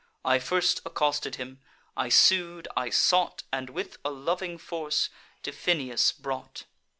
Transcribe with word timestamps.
I 0.25 0.39
first 0.39 0.81
accosted 0.83 1.35
him: 1.35 1.59
I 1.95 2.09
sued, 2.09 2.67
I 2.75 2.89
sought, 2.89 3.43
And, 3.53 3.69
with 3.69 3.97
a 4.03 4.09
loving 4.09 4.57
force, 4.57 5.09
to 5.43 5.51
Pheneus 5.51 6.11
brought. 6.11 6.63